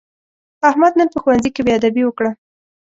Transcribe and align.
احمد 0.69 0.93
نن 0.99 1.07
په 1.13 1.17
ښوونځي 1.23 1.49
کې 1.53 1.61
بېادبي 1.67 2.03
وکړه. 2.05 2.31